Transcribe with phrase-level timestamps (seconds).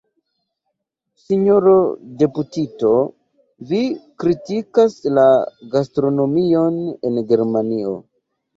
[1.23, 1.73] Sinjoro
[2.21, 2.89] deputito,
[3.73, 3.83] vi
[4.25, 5.29] kritikas la
[5.77, 7.97] gastronomion en Germanio.